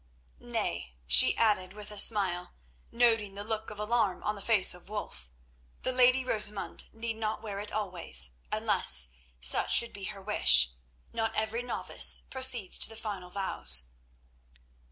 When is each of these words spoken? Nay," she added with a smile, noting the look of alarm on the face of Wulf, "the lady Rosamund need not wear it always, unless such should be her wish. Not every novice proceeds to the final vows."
Nay," 0.39 0.95
she 1.05 1.37
added 1.37 1.73
with 1.73 1.91
a 1.91 1.99
smile, 1.99 2.55
noting 2.91 3.35
the 3.35 3.43
look 3.43 3.69
of 3.69 3.77
alarm 3.77 4.23
on 4.23 4.33
the 4.33 4.41
face 4.41 4.73
of 4.73 4.89
Wulf, 4.89 5.29
"the 5.83 5.91
lady 5.91 6.23
Rosamund 6.25 6.87
need 6.91 7.17
not 7.17 7.43
wear 7.43 7.59
it 7.59 7.71
always, 7.71 8.31
unless 8.51 9.09
such 9.39 9.71
should 9.75 9.93
be 9.93 10.05
her 10.05 10.19
wish. 10.19 10.71
Not 11.13 11.35
every 11.35 11.61
novice 11.61 12.23
proceeds 12.31 12.79
to 12.79 12.89
the 12.89 12.95
final 12.97 13.29
vows." 13.29 13.89